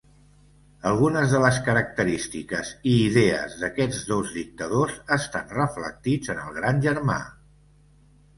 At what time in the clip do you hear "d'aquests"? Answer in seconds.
3.65-4.01